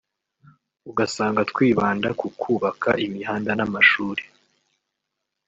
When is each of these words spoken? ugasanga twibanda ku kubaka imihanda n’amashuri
ugasanga 0.89 1.41
twibanda 1.51 2.09
ku 2.19 2.27
kubaka 2.39 2.89
imihanda 3.05 3.51
n’amashuri 3.55 4.23